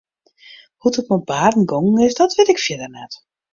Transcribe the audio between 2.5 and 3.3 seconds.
ik fierder net.